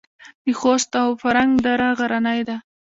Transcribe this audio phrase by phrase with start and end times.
[0.43, 2.57] د خوست او فرنګ دره غرنۍ ده